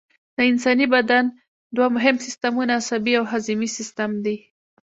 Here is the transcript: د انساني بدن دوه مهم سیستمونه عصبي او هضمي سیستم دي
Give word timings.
د 0.35 0.37
انساني 0.51 0.85
بدن 0.95 1.25
دوه 1.75 1.87
مهم 1.95 2.15
سیستمونه 2.25 2.71
عصبي 2.79 3.13
او 3.19 3.23
هضمي 3.33 3.69
سیستم 3.77 4.11
دي 4.25 4.37